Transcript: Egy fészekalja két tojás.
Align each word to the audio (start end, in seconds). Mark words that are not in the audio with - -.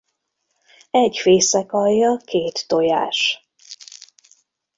Egy 0.91 1.17
fészekalja 1.17 2.17
két 2.25 2.67
tojás. 2.67 3.47